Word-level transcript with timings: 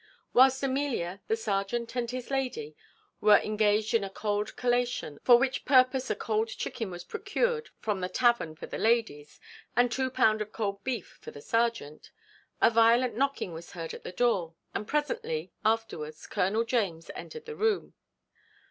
Whilst 0.33 0.63
Amelia, 0.63 1.21
the 1.27 1.35
serjeant, 1.35 1.95
and 1.95 2.09
his 2.09 2.31
lady, 2.31 2.75
were 3.19 3.37
engaged 3.37 3.93
in 3.93 4.03
a 4.03 4.09
cold 4.09 4.55
collation, 4.55 5.19
for 5.23 5.37
which 5.37 5.63
purpose 5.63 6.09
a 6.09 6.15
cold 6.15 6.47
chicken 6.47 6.89
was 6.89 7.03
procured 7.03 7.69
from 7.77 8.01
the 8.01 8.09
tavern 8.09 8.55
for 8.55 8.65
the 8.65 8.79
ladies, 8.79 9.39
and 9.75 9.91
two 9.91 10.09
pound 10.09 10.41
of 10.41 10.51
cold 10.51 10.83
beef 10.83 11.19
for 11.21 11.29
the 11.29 11.39
serjeant, 11.39 12.09
a 12.63 12.71
violent 12.71 13.15
knocking 13.15 13.53
was 13.53 13.73
heard 13.73 13.93
at 13.93 14.01
the 14.03 14.11
door, 14.11 14.55
and 14.73 14.87
presently 14.87 15.51
afterwards 15.63 16.25
Colonel 16.25 16.63
James 16.63 17.11
entered 17.13 17.45
the 17.45 17.55
room. 17.55 17.93